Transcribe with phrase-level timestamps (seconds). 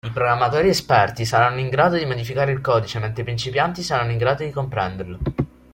[0.03, 4.17] I programmatori esperti saranno in grado di modificare il codice mentre i principianti saranno in
[4.17, 5.19] grado di comprenderlo.